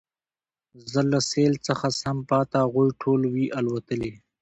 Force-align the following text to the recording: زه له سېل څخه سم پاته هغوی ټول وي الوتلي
زه 0.91 1.01
له 1.11 1.19
سېل 1.29 1.53
څخه 1.67 1.87
سم 2.01 2.17
پاته 2.29 2.57
هغوی 2.63 2.89
ټول 3.01 3.21
وي 3.33 3.45
الوتلي 3.59 4.11